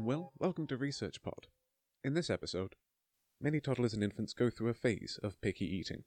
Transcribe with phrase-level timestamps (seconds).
[0.00, 0.32] I'm Will.
[0.38, 1.48] Welcome to Research Pod.
[2.02, 2.74] In this episode,
[3.38, 6.04] many toddlers and infants go through a phase of picky eating.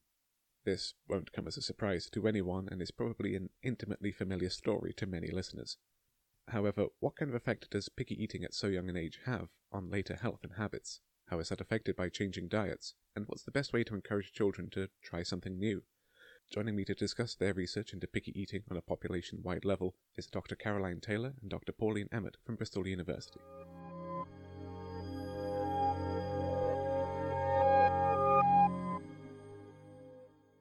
[0.65, 4.93] This won't come as a surprise to anyone and is probably an intimately familiar story
[4.97, 5.77] to many listeners.
[6.47, 9.91] However, what kind of effect does picky eating at so young an age have on
[9.91, 10.99] later health and habits?
[11.27, 12.95] How is that affected by changing diets?
[13.15, 15.83] And what's the best way to encourage children to try something new?
[16.51, 20.25] Joining me to discuss their research into picky eating on a population wide level is
[20.25, 20.55] Dr.
[20.55, 21.71] Caroline Taylor and Dr.
[21.71, 23.39] Pauline Emmett from Bristol University.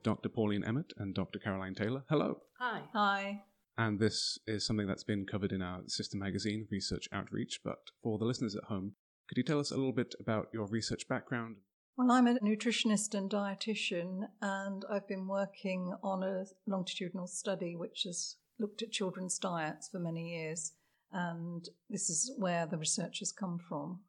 [0.02, 0.28] Dr.
[0.28, 1.38] Pauline Emmett and Dr.
[1.38, 2.40] Caroline Taylor, hello.
[2.58, 2.82] Hi.
[2.92, 3.42] Hi.
[3.78, 7.60] And this is something that's been covered in our sister magazine, Research Outreach.
[7.64, 8.94] But for the listeners at home,
[9.28, 11.56] could you tell us a little bit about your research background?
[11.96, 18.02] Well, I'm a nutritionist and dietitian, and I've been working on a longitudinal study which
[18.04, 20.72] has looked at children's diets for many years,
[21.12, 24.00] and this is where the research has come from.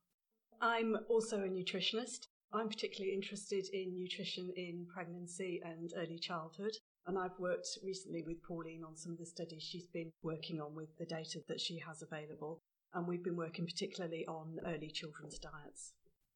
[0.62, 2.28] I'm also a nutritionist.
[2.54, 6.74] I'm particularly interested in nutrition in pregnancy and early childhood.
[7.08, 10.76] And I've worked recently with Pauline on some of the studies she's been working on
[10.76, 12.62] with the data that she has available.
[12.94, 15.94] And we've been working particularly on early children's diets.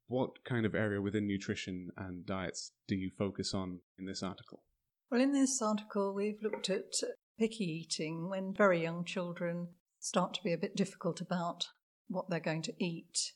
[0.08, 4.64] What kind of area within nutrition and diets do you focus on in this article?
[5.12, 6.95] Well, in this article, we've looked at
[7.38, 9.68] picky eating when very young children
[10.00, 11.68] start to be a bit difficult about
[12.08, 13.34] what they're going to eat.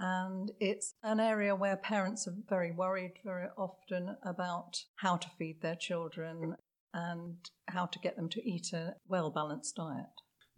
[0.00, 5.62] And it's an area where parents are very worried very often about how to feed
[5.62, 6.56] their children
[6.92, 7.36] and
[7.68, 10.06] how to get them to eat a well balanced diet.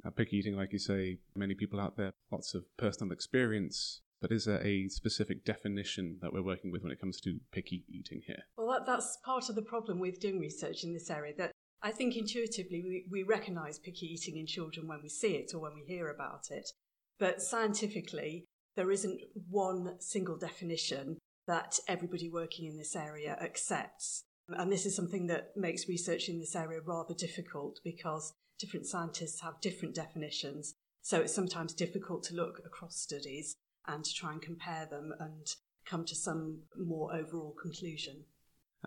[0.04, 4.02] Now, picky eating, like you say, many people out there, lots of personal experience.
[4.20, 7.84] But is there a specific definition that we're working with when it comes to picky
[7.88, 8.44] eating here?
[8.56, 11.34] Well, that, that's part of the problem with doing research in this area.
[11.36, 15.52] That I think intuitively we, we recognise picky eating in children when we see it
[15.54, 16.70] or when we hear about it.
[17.18, 24.22] But scientifically, there isn't one single definition that everybody working in this area accepts.
[24.48, 29.40] And this is something that makes research in this area rather difficult because different scientists
[29.40, 30.74] have different definitions.
[31.02, 35.46] So it's sometimes difficult to look across studies and to try and compare them and
[35.86, 38.24] come to some more overall conclusion.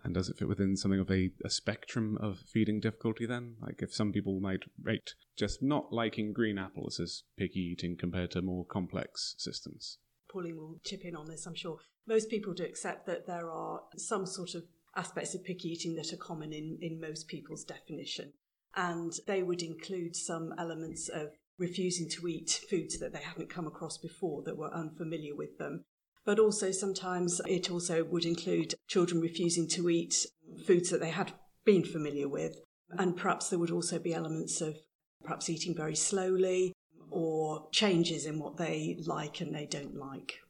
[0.02, 3.56] And does it fit within something of a, a, spectrum of feeding difficulty then?
[3.60, 8.30] Like if some people might rate just not liking green apples as picky eating compared
[8.32, 9.98] to more complex systems?
[10.32, 11.78] Pauline will chip in on this, I'm sure.
[12.06, 14.64] Most people do accept that there are some sort of
[14.96, 18.32] aspects of picky eating that are common in, in most people's definition.
[18.76, 23.66] And they would include some elements of refusing to eat foods that they haven't come
[23.66, 25.84] across before that were unfamiliar with them
[26.24, 30.26] but also sometimes it also would include children refusing to eat
[30.66, 31.32] foods that they had
[31.64, 32.56] been familiar with.
[32.90, 34.76] And perhaps there would also be elements of
[35.22, 36.72] perhaps eating very slowly
[37.10, 40.40] or changes in what they like and they don't like.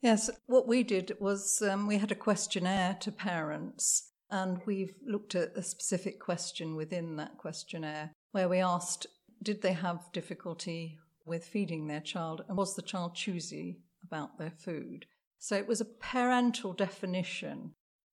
[0.00, 5.34] Yes, what we did was um, we had a questionnaire to parents, and we've looked
[5.34, 9.06] at a specific question within that questionnaire where we asked
[9.42, 14.50] did they have difficulty with feeding their child and was the child choosy about their
[14.50, 15.06] food.
[15.38, 17.72] So it was a parental definition.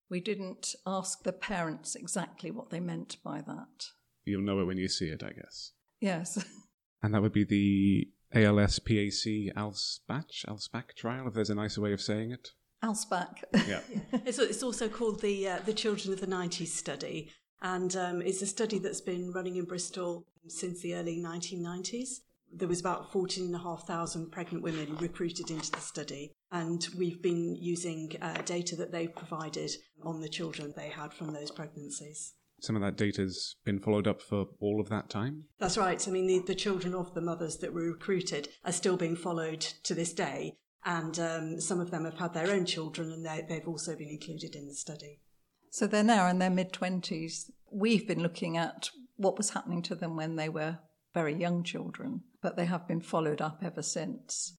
[0.10, 3.86] We didn't ask the parents exactly what they meant by that.
[4.26, 5.72] You'll know it when you see it, I guess.
[6.00, 6.44] Yes.
[7.04, 8.10] And that would be the
[8.40, 12.50] ALS PAC ALSPAC, ALSPAC trial, if there's a nicer way of saying it.
[12.84, 13.44] ALSPAC.
[13.68, 13.82] Yeah.
[14.26, 17.32] it's, it's also called the, uh, the Children of the 90s study.
[17.62, 22.20] And um, it's a study that's been running in Bristol since the early 1990s
[22.54, 28.42] there was about 14,500 pregnant women recruited into the study, and we've been using uh,
[28.42, 29.72] data that they provided
[30.04, 32.34] on the children they had from those pregnancies.
[32.62, 35.46] Some of that data's been followed up for all of that time?
[35.60, 36.08] That's right.
[36.08, 39.62] I mean, the, the children of the mothers that were recruited are still being followed
[39.62, 43.68] to this day, and um, some of them have had their own children, and they've
[43.68, 45.20] also been included in the study.
[45.72, 47.50] So they're now in their mid 20s.
[47.72, 50.80] We've been looking at what was happening to them when they were
[51.14, 54.58] very young children, but they have been followed up ever since.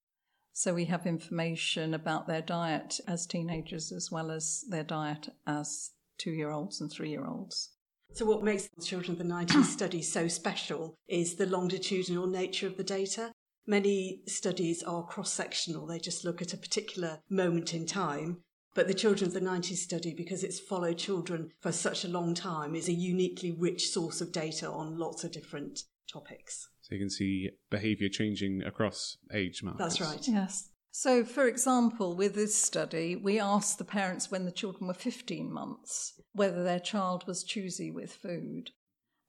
[0.52, 5.93] So we have information about their diet as teenagers as well as their diet as
[6.19, 7.70] two year olds and three year olds.
[8.14, 12.66] So, what makes the Children of the 90s study so special is the longitudinal nature
[12.66, 13.32] of the data.
[13.66, 18.43] Many studies are cross sectional, they just look at a particular moment in time.
[18.75, 22.34] But the Children of the 90s study, because it's followed children for such a long
[22.34, 26.68] time, is a uniquely rich source of data on lots of different topics.
[26.82, 29.78] So you can see behaviour changing across age markers.
[29.78, 30.28] That's right.
[30.28, 30.68] Yes.
[30.94, 35.50] So, for example, with this study, we asked the parents when the children were 15
[35.50, 38.70] months whether their child was choosy with food.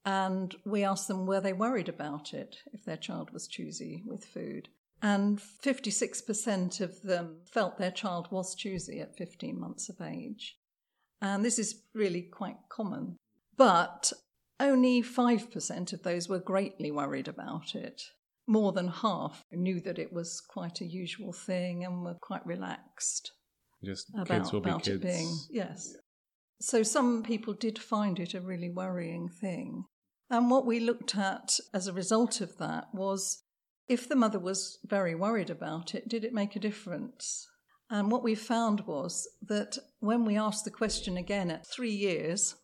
[0.06, 4.26] And we asked them were they worried about it if their child was choosy with
[4.26, 4.68] food.
[5.02, 10.58] And 56% of them felt their child was choosy at 15 months of age.
[11.22, 13.16] And this is really quite common.
[13.56, 14.12] But
[14.64, 18.02] only 5% of those were greatly worried about it.
[18.48, 23.32] More than half knew that it was quite a usual thing and were quite relaxed.
[23.84, 25.04] Just about, kids will about be kids.
[25.04, 25.96] it being yes.
[26.62, 29.86] So some people did find it a really worrying thing.
[30.30, 33.44] And what we looked at as a result of that was
[33.88, 37.48] if the mother was very worried about it, did it make a difference?
[37.90, 42.56] And what we found was that when we asked the question again at three years,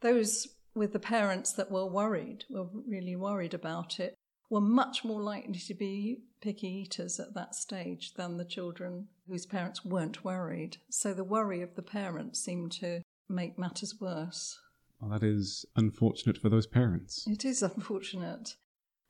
[0.00, 4.14] those with the parents that were worried, were really worried about it,
[4.50, 9.46] were much more likely to be picky eaters at that stage than the children whose
[9.46, 10.76] parents weren't worried.
[10.90, 14.58] So the worry of the parents seemed to make matters worse.
[15.00, 17.26] Well, that is unfortunate for those parents.
[17.26, 18.56] It is unfortunate.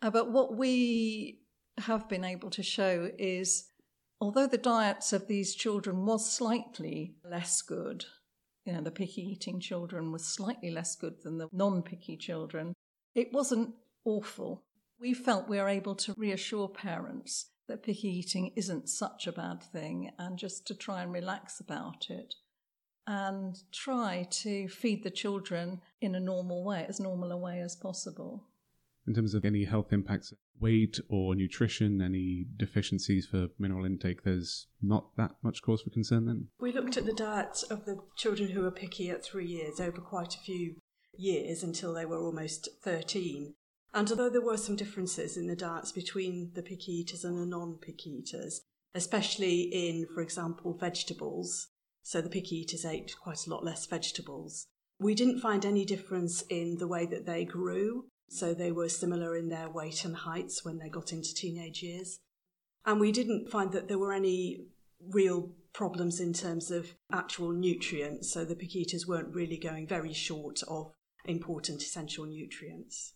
[0.02, 1.40] Uh, but what we
[1.78, 3.70] have been able to show is
[4.20, 8.04] although the diets of these children was slightly less good,
[8.64, 12.74] you know, the picky eating children was slightly less good than the non picky children,
[13.14, 13.74] it wasn't
[14.04, 14.64] awful.
[14.98, 19.62] We felt we were able to reassure parents that picky eating isn't such a bad
[19.62, 22.34] thing and just to try and relax about it
[23.06, 27.76] and try to feed the children in a normal way, as normal a way as
[27.76, 28.44] possible.
[29.06, 34.66] In terms of any health impacts, weight or nutrition, any deficiencies for mineral intake, there's
[34.80, 36.48] not that much cause for concern then?
[36.58, 40.00] We looked at the diets of the children who were picky at three years over
[40.00, 40.76] quite a few
[41.16, 43.54] years until they were almost 13.
[43.92, 47.46] And although there were some differences in the diets between the picky eaters and the
[47.46, 48.62] non picky eaters,
[48.94, 51.68] especially in, for example, vegetables,
[52.02, 54.66] so the picky eaters ate quite a lot less vegetables.
[54.98, 59.36] We didn't find any difference in the way that they grew, so they were similar
[59.36, 62.20] in their weight and heights when they got into teenage years.
[62.86, 64.66] And we didn't find that there were any
[65.10, 70.62] real problems in terms of actual nutrients, so the eaters weren't really going very short
[70.68, 70.92] of
[71.26, 73.14] important essential nutrients.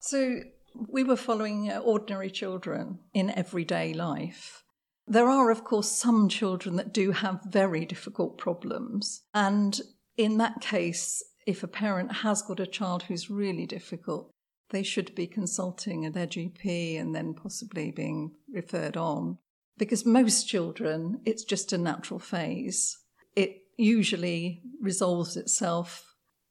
[0.00, 0.40] So
[0.88, 4.62] we were following uh, ordinary children in everyday life.
[5.06, 9.22] There are, of course, some children that do have very difficult problems.
[9.32, 9.80] And
[10.16, 14.30] in that case, if a parent has got a child who's really difficult,
[14.70, 19.38] they should be consulting their GP and then possibly being referred on.
[19.78, 22.96] Because most children, it's just a natural phase.
[23.36, 26.04] It usually resolves itself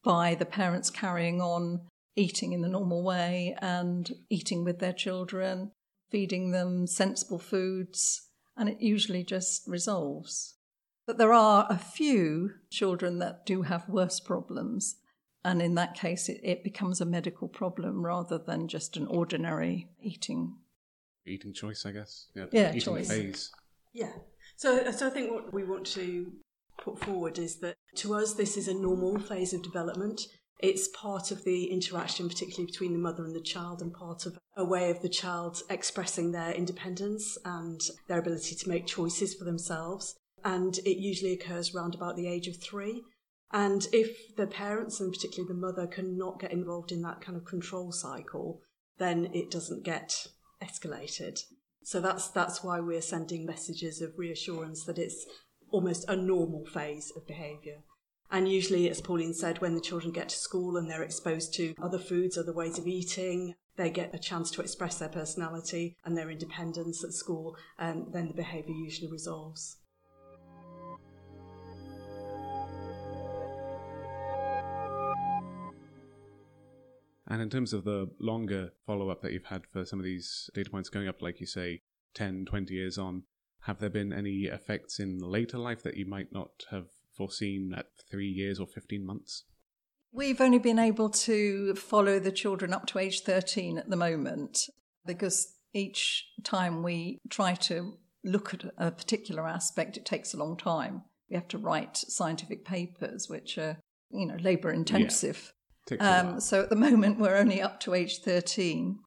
[0.03, 1.81] by the parents carrying on
[2.15, 5.71] eating in the normal way and eating with their children,
[6.09, 10.54] feeding them sensible foods, and it usually just resolves.
[11.07, 14.95] But there are a few children that do have worse problems,
[15.43, 19.87] and in that case, it, it becomes a medical problem rather than just an ordinary
[20.01, 20.55] eating.
[21.27, 22.27] Eating choice, I guess.
[22.33, 23.09] Yeah, eating choice.
[23.09, 23.51] phase.
[23.93, 24.13] Yeah.
[24.57, 26.31] So, so I think what we want to
[26.77, 30.21] put forward is that to us, this is a normal phase of development.
[30.59, 34.37] It's part of the interaction, particularly between the mother and the child, and part of
[34.57, 39.43] a way of the child expressing their independence and their ability to make choices for
[39.43, 40.15] themselves.
[40.45, 43.03] And it usually occurs around about the age of three.
[43.51, 47.45] And if the parents, and particularly the mother, cannot get involved in that kind of
[47.45, 48.61] control cycle,
[48.97, 50.27] then it doesn't get
[50.63, 51.39] escalated.
[51.83, 55.25] So that's that's why we're sending messages of reassurance that it's
[55.71, 57.83] almost a normal phase of behaviour.
[58.31, 61.75] And usually, as Pauline said, when the children get to school and they're exposed to
[61.81, 66.17] other foods, other ways of eating, they get a chance to express their personality and
[66.17, 69.77] their independence at school, and then the behaviour usually resolves.
[77.27, 80.49] And in terms of the longer follow up that you've had for some of these
[80.53, 81.81] data points going up, like you say,
[82.13, 83.23] 10, 20 years on,
[83.61, 87.87] have there been any effects in later life that you might not have foreseen at
[88.09, 89.43] three years or 15 months?
[90.11, 94.69] We've only been able to follow the children up to age 13 at the moment
[95.05, 100.57] because each time we try to look at a particular aspect, it takes a long
[100.57, 101.03] time.
[101.29, 103.77] We have to write scientific papers, which are,
[104.11, 105.53] you know, labour intensive.
[105.99, 108.99] Um, so at the moment, we're only up to age 13.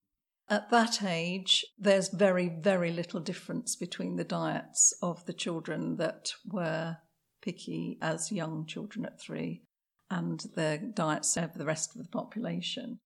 [0.51, 6.33] At that age, there's very, very little difference between the diets of the children that
[6.47, 6.97] were
[7.43, 9.63] picky as young children at three
[10.11, 12.99] and the diets of the rest of the population.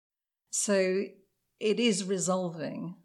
[0.50, 1.04] So
[1.58, 2.96] it is resolving.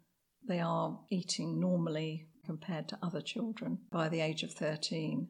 [0.46, 5.28] They are eating normally compared to other children by the age of 13,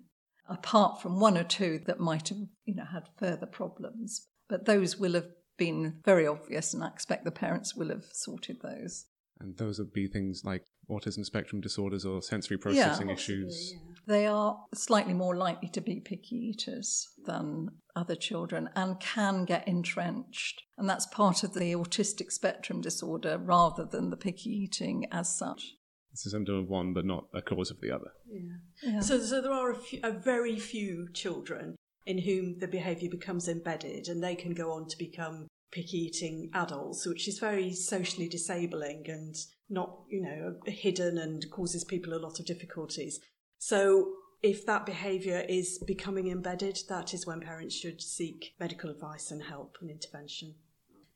[0.48, 4.26] apart from one or two that might have you know, had further problems.
[4.48, 8.58] But those will have been very obvious, and I expect the parents will have sorted
[8.62, 9.06] those.
[9.40, 13.14] And those would be things like autism spectrum disorders or sensory processing Yeah.
[13.14, 13.72] issues.
[13.72, 13.78] Yeah.
[14.06, 19.68] They are slightly more likely to be picky eaters than other children and can get
[19.68, 20.62] entrenched.
[20.76, 25.74] And that's part of the autistic spectrum disorder rather than the picky eating as such.
[26.10, 28.12] It's a symptom of one, but not a cause of the other.
[28.26, 28.40] Yeah.
[28.82, 29.00] Yeah.
[29.00, 31.76] So, so there are a, few, a very few children
[32.08, 36.50] in whom the behaviour becomes embedded and they can go on to become picky eating
[36.54, 39.36] adults, which is very socially disabling and
[39.68, 43.20] not, you know, hidden and causes people a lot of difficulties.
[43.58, 49.30] So if that behaviour is becoming embedded, that is when parents should seek medical advice
[49.30, 50.54] and help and intervention.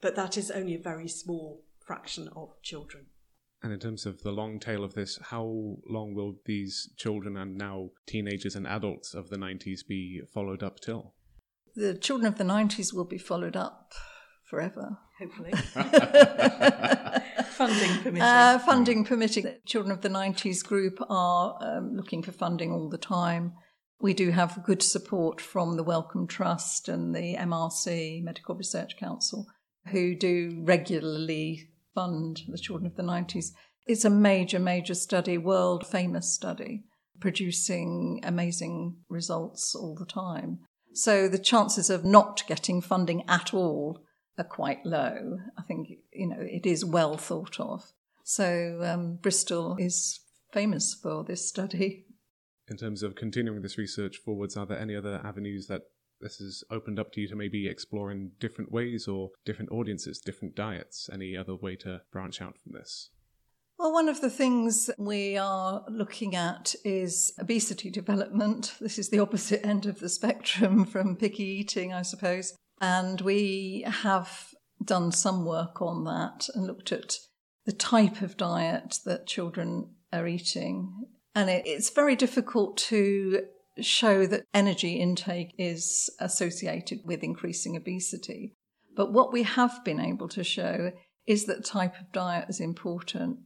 [0.03, 3.07] But that is only a very small fraction of children.
[3.63, 7.57] And in terms of the long tail of this, how long will these children and
[7.57, 11.15] now teenagers and adults of the 90s be followed up till?
[11.77, 13.93] The children of the 90s will be followed up
[14.45, 14.99] forever.
[15.21, 15.53] Hopefully.
[17.53, 18.23] Funding permitting.
[18.23, 19.45] Uh, funding permitting.
[19.45, 23.53] The Children of the 90s group are um, looking for funding all the time.
[24.01, 29.47] We do have good support from the Wellcome Trust and the MRC, Medical Research Council,
[29.87, 33.47] who do regularly fund the children of the 90s.
[33.87, 36.85] It's a major, major study, world famous study,
[37.21, 40.61] producing amazing results all the time.
[40.95, 44.05] So the chances of not getting funding at all
[44.39, 45.39] are quite low.
[45.59, 47.93] I think, you know, it is well thought of.
[48.25, 50.21] So um, Bristol is
[50.53, 52.07] famous for this study.
[52.69, 55.83] In terms of continuing this research forwards, are there any other avenues that
[56.23, 60.21] this has opened up to you to maybe explore in different ways or different audiences,
[60.21, 61.11] different diets?
[61.13, 63.11] Any other way to branch out from this?
[63.79, 68.75] Well, one of the things we are looking at is obesity development.
[68.81, 72.55] This is the opposite end of the spectrum from picky eating, I suppose.
[72.81, 77.19] And we have done some work on that and looked at
[77.65, 81.07] the type of diet that children are eating.
[81.35, 83.47] And it, it's very difficult to
[83.81, 88.55] show that energy intake is associated with increasing obesity.
[88.95, 90.93] But what we have been able to show
[91.27, 93.39] is that type of diet is important.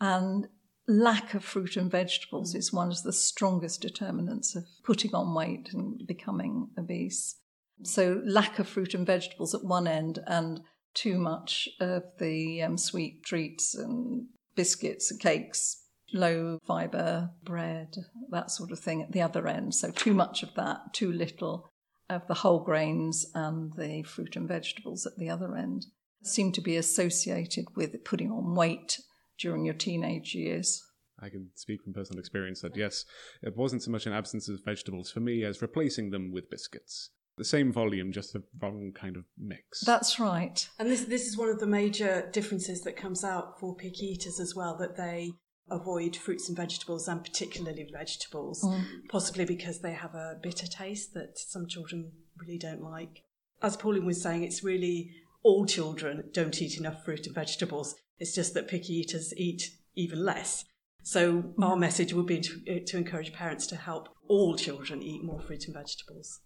[0.00, 0.48] And
[0.88, 5.70] lack of fruit and vegetables is one of the strongest determinants of putting on weight
[5.72, 7.36] and becoming obese.
[7.84, 10.60] So, lack of fruit and vegetables at one end, and
[10.94, 15.81] too much of the um, sweet treats and biscuits and cakes,
[16.12, 17.94] low fibre bread,
[18.30, 19.74] that sort of thing at the other end.
[19.74, 21.70] So, too much of that, too little
[22.08, 25.86] of the whole grains and the fruit and vegetables at the other end
[26.22, 29.00] seem to be associated with putting on weight
[29.38, 30.82] during your teenage years.
[31.20, 33.04] I can speak from personal experience that yes,
[33.42, 37.10] it wasn't so much an absence of vegetables for me as replacing them with biscuits.
[37.38, 39.80] The same volume, just the wrong kind of mix.
[39.80, 40.68] That's right.
[40.78, 44.38] And this this is one of the major differences that comes out for picky eaters
[44.38, 45.32] as well, that they
[45.70, 48.84] avoid fruits and vegetables and particularly vegetables, mm.
[49.08, 53.22] possibly because they have a bitter taste that some children really don't like.
[53.62, 57.94] As Pauline was saying, it's really all children don't eat enough fruit and vegetables.
[58.18, 60.64] It's just that picky eaters eat even less.
[61.02, 61.64] So mm.
[61.64, 65.40] our message would be to, uh, to encourage parents to help all children eat more
[65.40, 66.40] fruit and vegetables.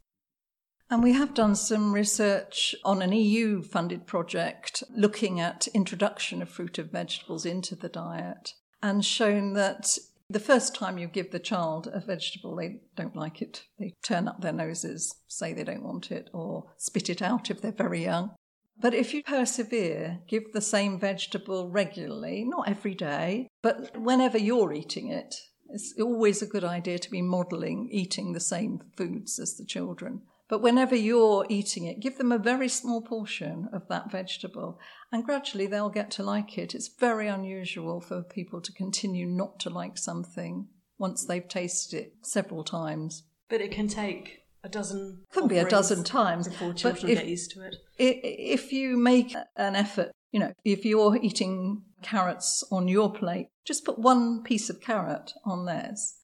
[0.88, 6.48] And we have done some research on an EU funded project looking at introduction of
[6.48, 8.52] fruit and vegetables into the diet
[8.82, 13.40] and shown that the first time you give the child a vegetable, they don't like
[13.40, 13.64] it.
[13.78, 17.60] They turn up their noses, say they don't want it, or spit it out if
[17.60, 18.34] they're very young.
[18.78, 24.72] But if you persevere, give the same vegetable regularly, not every day, but whenever you're
[24.72, 25.34] eating it,
[25.70, 30.22] it's always a good idea to be modelling eating the same foods as the children.
[30.48, 34.78] But whenever you're eating it, give them a very small portion of that vegetable,
[35.12, 36.74] and gradually they'll get to like it.
[36.74, 42.14] It's very unusual for people to continue not to like something once they've tasted it
[42.22, 43.24] several times.
[43.48, 45.22] But it can take a dozen.
[45.30, 46.48] Could be a dozen times.
[46.48, 47.76] before children if- get used to it.
[47.98, 53.84] If you make an effort, you know, if you're eating carrots on your plate, just
[53.84, 56.16] put one piece of carrot on theirs.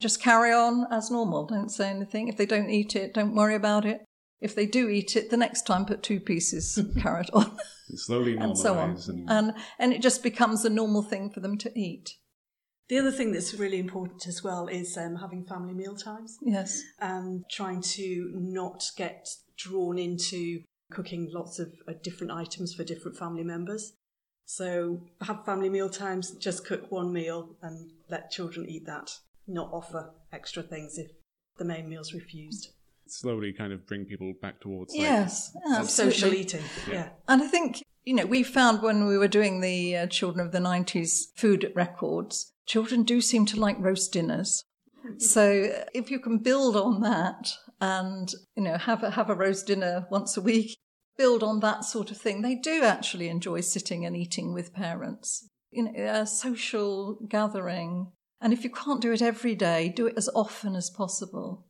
[0.00, 1.46] Just carry on as normal.
[1.46, 2.28] Don't say anything.
[2.28, 4.04] If they don't eat it, don't worry about it.
[4.40, 7.56] If they do eat it, the next time put two pieces of carrot on,
[7.94, 8.90] Slowly and so on.
[9.08, 12.16] and And and it just becomes a normal thing for them to eat.
[12.88, 16.82] The other thing that's really important as well is um, having family meal times Yes.
[17.00, 19.26] and trying to not get
[19.56, 20.62] drawn into
[20.92, 23.94] cooking lots of uh, different items for different family members.
[24.44, 29.10] So have family meal times, just cook one meal and let children eat that,
[29.48, 31.10] not offer extra things if
[31.58, 32.68] the main meal's refused.
[33.10, 36.12] Slowly kind of bring people back towards like, Yes, absolutely.
[36.12, 36.62] Social eating.
[36.90, 37.10] Yeah.
[37.28, 40.52] And I think, you know, we found when we were doing the uh, Children of
[40.52, 44.64] the 90s food records, children do seem to like roast dinners.
[45.18, 49.34] So uh, if you can build on that and, you know, have a, have a
[49.34, 50.76] roast dinner once a week,
[51.16, 55.48] build on that sort of thing, they do actually enjoy sitting and eating with parents.
[55.70, 58.12] You know, a social gathering.
[58.40, 61.65] And if you can't do it every day, do it as often as possible.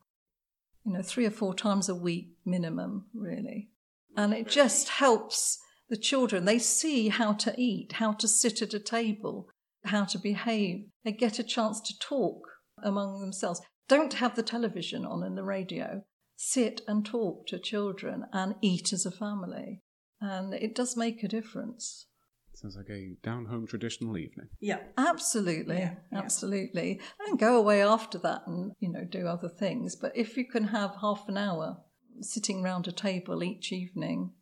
[0.86, 3.70] You know, three or four times a week minimum, really.
[4.16, 6.44] And it just helps the children.
[6.44, 9.48] They see how to eat, how to sit at a table,
[9.84, 10.86] how to behave.
[11.04, 12.40] They get a chance to talk
[12.82, 13.60] among themselves.
[13.88, 16.02] Don't have the television on and the radio.
[16.36, 19.82] Sit and talk to children and eat as a family.
[20.20, 22.06] And it does make a difference.
[22.56, 24.48] Sounds like a down home traditional evening.
[24.60, 24.78] Yeah.
[24.96, 26.18] Absolutely, Yeah, yeah.
[26.18, 27.00] absolutely.
[27.26, 29.94] And go away after that and, you know, do other things.
[29.94, 31.76] But if you can have half an hour
[32.22, 34.32] sitting round a table each evening,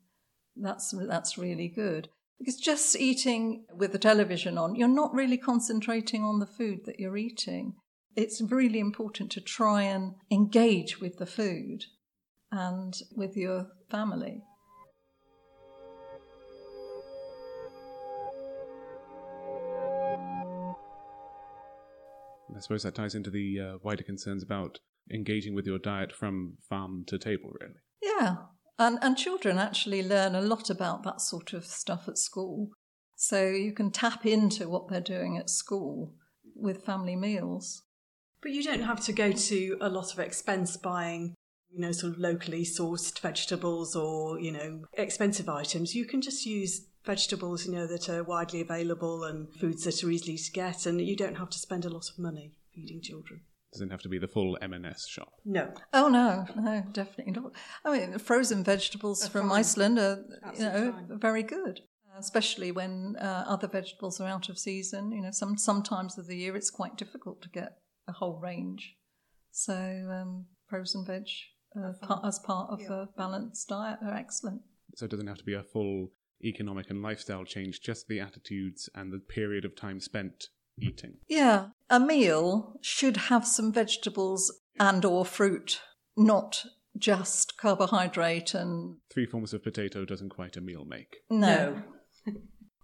[0.56, 2.09] that's that's really good.
[2.38, 7.00] Because just eating with the television on, you're not really concentrating on the food that
[7.00, 7.75] you're eating.
[8.14, 11.87] It's really important to try and engage with the food
[12.52, 14.44] and with your family.
[22.56, 24.78] I suppose that ties into the uh, wider concerns about
[25.12, 27.75] engaging with your diet from farm to table, really.
[28.02, 28.37] Yeah.
[28.78, 32.70] And, and children actually learn a lot about that sort of stuff at school.
[33.16, 36.14] So you can tap into what they're doing at school
[36.54, 37.82] with family meals.
[38.42, 41.34] But you don't have to go to a lot of expense buying,
[41.70, 45.94] you know, sort of locally sourced vegetables or, you know, expensive items.
[45.94, 50.11] You can just use vegetables, you know, that are widely available and foods that are
[50.11, 53.42] easy to get, and you don't have to spend a lot of money feeding children.
[53.73, 55.32] Doesn't have to be the full M&S shop.
[55.44, 55.75] No.
[55.92, 57.52] Oh no, no, definitely not.
[57.84, 59.58] I mean, frozen vegetables Are from fine.
[59.58, 61.19] Iceland are, you know, fine.
[61.19, 61.80] very good.
[62.17, 65.10] Especially when uh, other vegetables are out of season.
[65.10, 68.95] You know, some sometimes of the year it's quite difficult to get a whole range.
[69.50, 71.26] So um, frozen veg
[71.76, 72.93] uh, part, as part of Yeah.
[73.02, 74.62] a balanced diet are excellent.
[74.95, 76.12] So it doesn't have to be a full
[76.45, 80.49] economic and lifestyle change, just the attitudes and the period of time spent
[80.80, 81.15] eating.
[81.28, 85.80] Yeah, a meal should have some vegetables and or fruit,
[86.17, 86.65] not
[86.97, 91.83] just carbohydrate and Three forms of potato doesn't quite a meal make, no.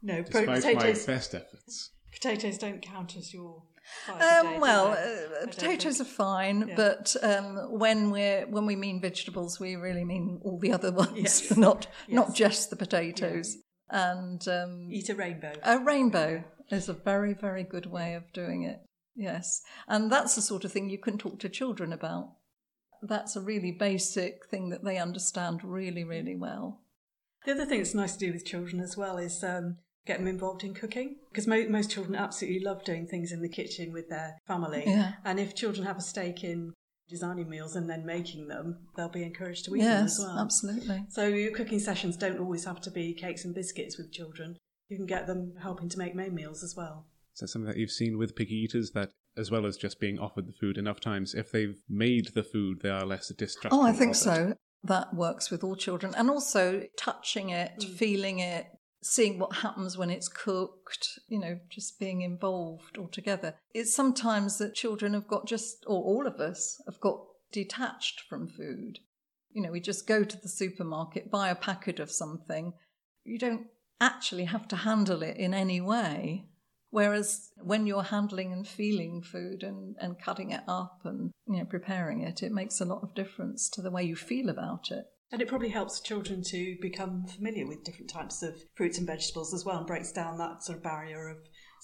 [0.02, 1.90] No, pro- despite my potatoes, best efforts.
[2.12, 3.62] potatoes don't count as your.
[4.06, 6.08] Diet a day, Um, well, uh, potatoes think.
[6.08, 6.76] are fine, Yeah.
[6.76, 11.16] but um, when we when we mean vegetables, we really mean all the other ones,
[11.16, 11.56] Yes.
[11.56, 13.56] not not just the potatoes.
[13.92, 15.52] And um, Eat a rainbow.
[15.64, 18.80] a rainbow is a very very good way of doing it.
[19.16, 22.36] Yes, and that's the sort of thing you can talk to children about.
[23.02, 26.82] That's a really basic thing that they understand really really well.
[27.44, 29.78] The other thing that's nice to do with children as well is um,
[30.10, 33.48] get them involved in cooking because mo- most children absolutely love doing things in the
[33.48, 34.82] kitchen with their family.
[34.86, 35.12] Yeah.
[35.24, 36.72] And if children have a stake in
[37.08, 40.38] designing meals and then making them, they'll be encouraged to eat them as Yes, well.
[40.38, 41.04] absolutely.
[41.08, 44.56] So your cooking sessions don't always have to be cakes and biscuits with children.
[44.88, 47.06] You can get them helping to make main meals as well.
[47.34, 50.18] Is that something that you've seen with picky eaters that, as well as just being
[50.18, 53.80] offered the food enough times, if they've made the food, they are less distrustful?
[53.80, 54.24] Oh, I think of it?
[54.24, 54.54] so.
[54.82, 56.14] That works with all children.
[56.16, 57.94] And also touching it, mm.
[57.96, 58.66] feeling it,
[59.02, 63.54] seeing what happens when it's cooked, you know, just being involved altogether.
[63.74, 67.20] It's sometimes that children have got just, or all of us have got
[67.52, 68.98] detached from food.
[69.52, 72.74] You know, we just go to the supermarket, buy a packet of something.
[73.24, 73.66] You don't
[74.00, 76.46] actually have to handle it in any way.
[76.90, 81.64] Whereas when you're handling and feeling food and, and cutting it up and you know
[81.64, 85.04] preparing it, it makes a lot of difference to the way you feel about it.
[85.32, 89.54] And it probably helps children to become familiar with different types of fruits and vegetables
[89.54, 91.36] as well and breaks down that sort of barrier of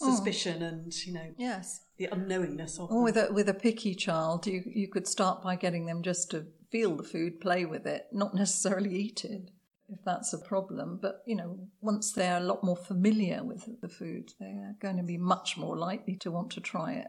[0.02, 0.10] oh.
[0.10, 1.84] suspicion and, you know, Yes.
[1.96, 3.02] the unknowingness of Or them.
[3.04, 6.46] with a with a picky child, you you could start by getting them just to
[6.70, 9.50] feel the food, play with it, not necessarily eat it,
[9.88, 10.98] if that's a problem.
[11.00, 15.04] But you know, once they're a lot more familiar with the food, they're going to
[15.04, 17.06] be much more likely to want to try it.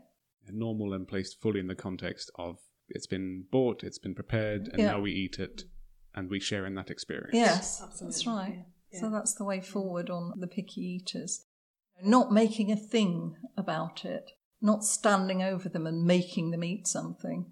[0.50, 4.80] Normal and placed fully in the context of it's been bought, it's been prepared, and
[4.80, 4.92] Yeah.
[4.92, 5.64] now we eat it,
[6.18, 7.30] and we share in that experience.
[7.34, 8.66] Yes, Absolutely, that's right.
[8.92, 11.46] yeah, So that's the way forward on the picky eaters.
[12.04, 17.46] Not making a thing about it, not standing over them and making them eat something.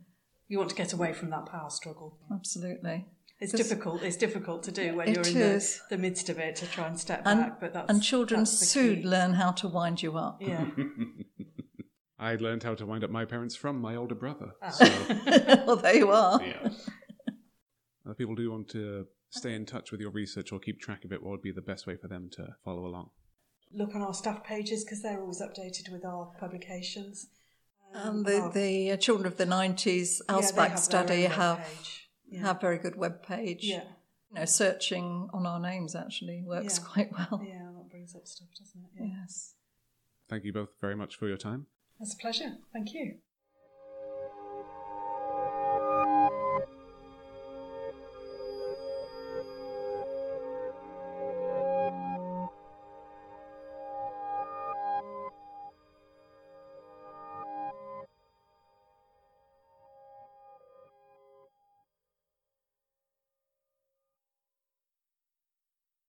[0.48, 2.18] You want to get away from that power struggle.
[2.34, 3.06] Absolutely.
[3.40, 4.02] It's difficult.
[4.02, 7.00] It's difficult to do when you're in the, the midst of it to try and
[7.00, 7.60] step And, back.
[7.60, 9.08] But that's and children that's soon key.
[9.08, 10.38] learn how to wind you up.
[10.42, 10.66] Yeah.
[12.20, 14.52] I learned how to wind up my parents from my older brother.
[14.64, 14.70] Ah.
[14.70, 14.86] So,
[15.68, 16.42] well, there you are.
[16.42, 16.70] yeah.
[18.08, 21.12] If people do want to stay in touch with your research or keep track of
[21.12, 23.10] it, what would be the best way for them to follow along?
[23.74, 27.28] Look on our staff pages because they're always updated with our publications.
[27.94, 30.78] Um, And the, our- the uh, Children of the 90s yeah, they ALSPAC have their
[30.78, 32.00] study have, webpage.
[32.30, 32.40] Yeah.
[32.42, 33.64] have very good web page.
[33.64, 33.84] yeah.
[34.32, 36.86] You know, searching on our names actually works Yeah.
[36.94, 37.42] quite well.
[37.46, 38.90] Yeah, that brings up stuff, doesn't it?
[39.00, 39.18] Yeah.
[39.22, 39.54] Yes.
[40.30, 41.68] Thank you both very much for your time.
[42.00, 42.58] It's a pleasure.
[42.74, 43.16] Thank you.